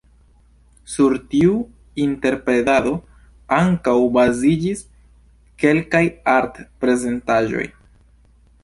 Sur 0.93 1.11
tiu 1.33 1.51
interpretado 2.05 2.93
ankaŭ 3.59 3.95
baziĝis 4.17 4.83
kelkaj 5.65 6.05
art-prezentaĵoj. 6.39 7.71